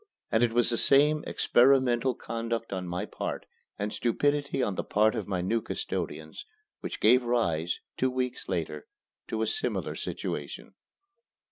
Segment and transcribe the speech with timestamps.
[0.31, 3.45] And it was the same experimental conduct on my part,
[3.77, 6.43] and stupidity on the part of my new custodians,
[6.79, 8.87] which gave rise, two weeks later,
[9.27, 10.73] to a similar situation.